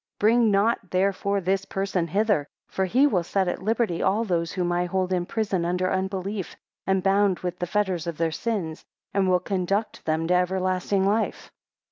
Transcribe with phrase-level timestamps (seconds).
[0.19, 4.51] 20 Bring not therefore this person hither, for he will set at liberty all those
[4.51, 6.55] whom I hold in prison under unbelief,
[6.87, 8.83] and bound with the fetters of their sins,
[9.13, 11.51] and will conduct them to everlasting life.